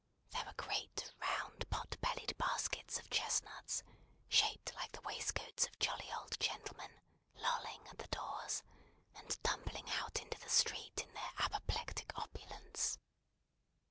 There 0.31 0.43
were 0.45 0.53
great, 0.53 1.13
round, 1.21 1.69
pot 1.69 1.95
bellied 2.01 2.35
baskets 2.39 2.97
of 2.97 3.11
chestnuts, 3.11 3.83
shaped 4.29 4.73
like 4.73 4.93
the 4.93 5.01
waistcoats 5.01 5.67
of 5.67 5.77
jolly 5.77 6.11
old 6.11 6.39
gentlemen, 6.39 6.99
lolling 7.35 7.87
at 7.87 7.99
the 7.99 8.07
doors, 8.07 8.63
and 9.13 9.37
tumbling 9.43 9.87
out 9.91 10.19
into 10.19 10.39
the 10.39 10.49
street 10.49 10.99
in 11.03 11.13
their 11.13 11.31
apoplectic 11.37 12.11
opulence. 12.17 12.97